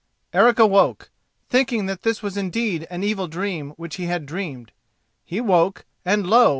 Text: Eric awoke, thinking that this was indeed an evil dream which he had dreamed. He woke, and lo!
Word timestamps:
Eric 0.33 0.57
awoke, 0.57 1.11
thinking 1.47 1.85
that 1.85 2.01
this 2.01 2.23
was 2.23 2.35
indeed 2.35 2.87
an 2.89 3.03
evil 3.03 3.27
dream 3.27 3.69
which 3.77 3.97
he 3.97 4.07
had 4.07 4.25
dreamed. 4.25 4.71
He 5.23 5.39
woke, 5.39 5.85
and 6.03 6.25
lo! 6.27 6.49